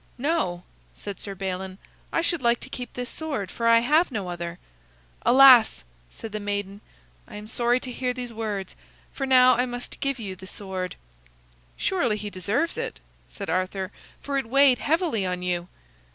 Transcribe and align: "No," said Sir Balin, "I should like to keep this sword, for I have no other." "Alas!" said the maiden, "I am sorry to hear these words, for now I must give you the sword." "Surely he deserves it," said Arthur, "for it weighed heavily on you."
"No," 0.17 0.63
said 0.95 1.19
Sir 1.19 1.35
Balin, 1.35 1.77
"I 2.11 2.21
should 2.21 2.41
like 2.41 2.59
to 2.61 2.69
keep 2.71 2.93
this 2.93 3.07
sword, 3.07 3.51
for 3.51 3.67
I 3.67 3.81
have 3.81 4.09
no 4.11 4.29
other." 4.29 4.57
"Alas!" 5.23 5.83
said 6.09 6.31
the 6.31 6.39
maiden, 6.39 6.81
"I 7.27 7.35
am 7.35 7.45
sorry 7.45 7.79
to 7.81 7.91
hear 7.91 8.11
these 8.11 8.33
words, 8.33 8.75
for 9.13 9.27
now 9.27 9.53
I 9.53 9.67
must 9.67 9.99
give 9.99 10.17
you 10.17 10.35
the 10.35 10.47
sword." 10.47 10.95
"Surely 11.77 12.17
he 12.17 12.31
deserves 12.31 12.77
it," 12.79 12.99
said 13.29 13.47
Arthur, 13.51 13.91
"for 14.23 14.39
it 14.39 14.49
weighed 14.49 14.79
heavily 14.79 15.23
on 15.23 15.43
you." 15.43 15.67